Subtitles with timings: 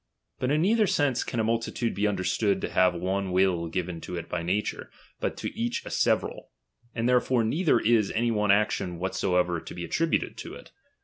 [0.39, 4.15] But in neither sense can a multitude be understood to have one will given to
[4.15, 4.89] it by nature,
[5.19, 6.49] but to each a several;
[6.95, 10.71] and therefore neither is any one action whatsoever to be attributed to it.